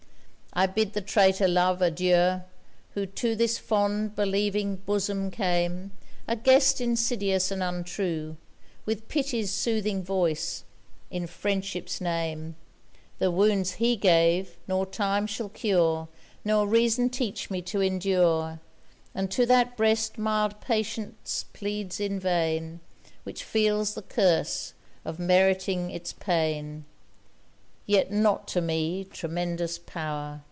I 0.53 0.65
bid 0.65 0.91
the 0.91 0.99
traitor 1.01 1.47
Love, 1.47 1.81
adieu! 1.81 2.41
Who 2.93 3.05
to 3.05 3.37
this 3.37 3.57
fond, 3.57 4.17
believing 4.17 4.75
bosom 4.75 5.31
came, 5.31 5.91
A 6.27 6.35
guest 6.35 6.81
insidious 6.81 7.51
and 7.51 7.63
untrue, 7.63 8.35
With 8.85 9.07
Pity's 9.07 9.49
soothing 9.49 10.03
voice 10.03 10.65
in 11.09 11.25
Friendship's 11.25 12.01
name; 12.01 12.57
The 13.19 13.31
wounds 13.31 13.75
he 13.75 13.95
gave, 13.95 14.57
nor 14.67 14.85
Time 14.85 15.25
shall 15.25 15.47
cure, 15.47 16.09
Nor 16.43 16.67
Reason 16.67 17.09
teach 17.11 17.49
me 17.49 17.61
to 17.61 17.79
endure. 17.81 18.59
And 19.15 19.31
to 19.31 19.45
that 19.45 19.77
breast 19.77 20.17
mild 20.17 20.59
Patience 20.59 21.45
pleads 21.53 21.97
in 22.01 22.19
vain, 22.19 22.81
Which 23.23 23.45
feels 23.45 23.93
the 23.93 24.01
curse 24.01 24.73
of 25.05 25.17
meriting 25.17 25.91
it's 25.91 26.11
pain. 26.11 26.83
Yet 27.87 28.11
not 28.11 28.47
to 28.49 28.61
me, 28.61 29.03
tremendous 29.05 29.77
power! 29.79 30.39